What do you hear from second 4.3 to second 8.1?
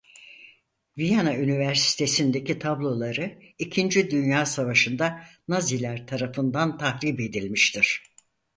Savaşı'nda Naziler tarafından tahrip edilmiştir.